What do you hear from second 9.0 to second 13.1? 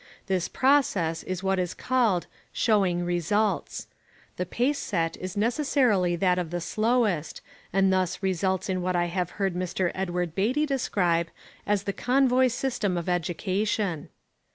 have heard Mr. Edward Beatty describe as the "convoy system of